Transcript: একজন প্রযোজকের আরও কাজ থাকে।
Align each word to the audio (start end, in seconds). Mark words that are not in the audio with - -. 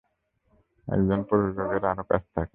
একজন 0.87 1.19
প্রযোজকের 1.23 1.83
আরও 1.85 2.03
কাজ 2.03 2.23
থাকে। 2.35 2.49